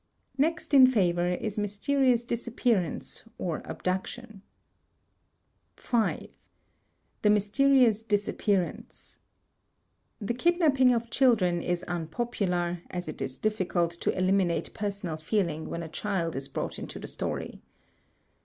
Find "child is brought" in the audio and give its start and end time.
15.87-16.79